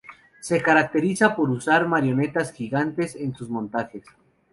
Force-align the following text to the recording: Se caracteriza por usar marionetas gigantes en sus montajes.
Se 0.39 0.59
caracteriza 0.63 1.35
por 1.35 1.51
usar 1.51 1.87
marionetas 1.87 2.51
gigantes 2.53 3.15
en 3.15 3.35
sus 3.35 3.49
montajes. 3.51 4.03